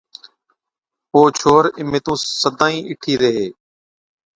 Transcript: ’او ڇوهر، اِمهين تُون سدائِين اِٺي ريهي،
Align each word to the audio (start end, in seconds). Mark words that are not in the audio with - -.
’او 1.13 1.21
ڇوهر، 1.39 1.65
اِمهين 1.79 2.01
تُون 2.05 2.17
سدائِين 2.41 2.81
اِٺي 2.91 3.13
ريهي، 3.21 3.47